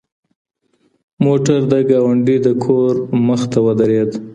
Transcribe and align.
موټر 1.23 1.59
د 1.71 1.73
ګاونډي 1.89 2.37
د 2.45 2.47
کور 2.63 2.93
مخې 3.27 3.47
ته 3.51 3.59
ودرېد. 3.65 4.09